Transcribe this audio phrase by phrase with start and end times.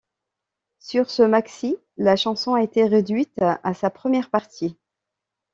[0.79, 4.75] Sur ce maxi, la chanson a été réduite à sa première partie.